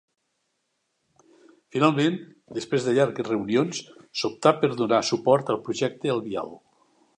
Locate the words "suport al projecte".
5.13-6.15